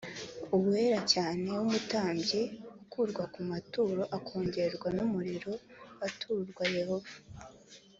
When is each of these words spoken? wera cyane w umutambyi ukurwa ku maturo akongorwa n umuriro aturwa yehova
wera 0.69 0.99
cyane 1.13 1.45
w 1.57 1.59
umutambyi 1.65 2.41
ukurwa 2.83 3.23
ku 3.33 3.41
maturo 3.51 4.01
akongorwa 4.17 4.87
n 4.95 4.97
umuriro 5.05 5.53
aturwa 6.07 6.63
yehova 6.77 7.13